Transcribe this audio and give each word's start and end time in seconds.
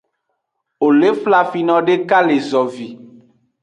Wo 0.79 0.87
le 0.99 1.09
flafino 1.21 1.75
deka 1.87 2.17
le 2.27 2.37
zovi. 2.49 2.87